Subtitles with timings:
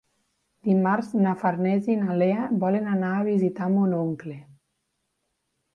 [0.69, 4.41] Dimarts na Farners i na Lea volen anar a visitar mon oncle.